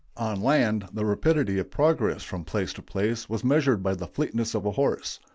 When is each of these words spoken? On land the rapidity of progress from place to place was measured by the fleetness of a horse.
On 0.17 0.41
land 0.41 0.87
the 0.91 1.05
rapidity 1.05 1.59
of 1.59 1.69
progress 1.69 2.23
from 2.23 2.43
place 2.43 2.73
to 2.73 2.81
place 2.81 3.29
was 3.29 3.43
measured 3.43 3.83
by 3.83 3.93
the 3.93 4.07
fleetness 4.07 4.55
of 4.55 4.65
a 4.65 4.71
horse. 4.71 5.19